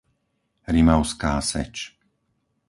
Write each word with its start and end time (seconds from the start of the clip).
Rimavská 0.73 1.33
Seč 1.45 1.75